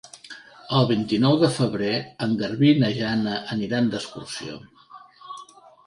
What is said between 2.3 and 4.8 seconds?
Garbí i na Jana aniran d'excursió.